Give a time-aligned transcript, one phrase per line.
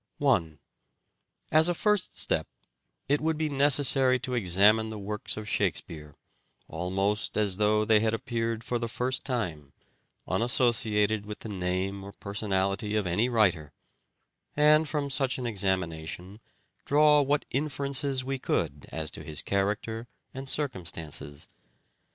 [0.01, 0.57] io6" SHAKESPEARE" IDENTIFIED
[1.51, 1.59] 1.
[1.59, 2.47] As a first step
[3.07, 6.15] it would be necessary to examine the works of Shakespeare,
[6.67, 9.73] almost as though they had appeared for the first time,
[10.27, 13.73] unassociated with the name or personality of any writer;
[14.57, 16.39] and from such an examination
[16.83, 21.47] draw what inferences we could as to his character and circumstances.